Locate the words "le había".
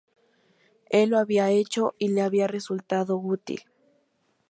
2.07-2.47